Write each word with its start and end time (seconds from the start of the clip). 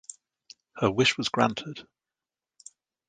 Her 0.77 0.89
wish 0.89 1.15
was 1.15 1.29
granted. 1.29 1.87